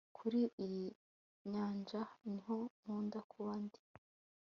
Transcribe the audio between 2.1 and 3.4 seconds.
niho nkunda